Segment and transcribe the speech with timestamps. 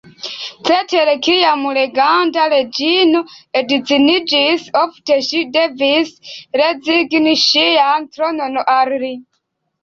[0.67, 3.21] Cetere, kiam reganta reĝino
[3.61, 6.15] edziniĝis, ofte ŝi devis
[6.63, 9.13] rezigni ŝian tronon al li.